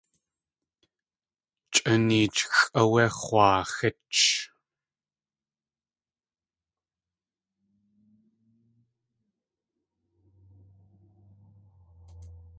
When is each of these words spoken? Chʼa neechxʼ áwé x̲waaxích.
Chʼa 1.73 1.93
neechxʼ 2.07 2.59
áwé 2.81 3.03
x̲waaxích. 3.21 4.29